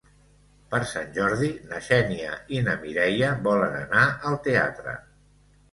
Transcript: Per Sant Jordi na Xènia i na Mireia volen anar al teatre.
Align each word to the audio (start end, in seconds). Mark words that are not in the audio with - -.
Per 0.71 0.79
Sant 0.91 1.11
Jordi 1.17 1.51
na 1.73 1.81
Xènia 1.89 2.33
i 2.57 2.65
na 2.71 2.75
Mireia 2.87 3.33
volen 3.51 3.79
anar 3.85 4.11
al 4.31 4.45
teatre. 4.51 4.99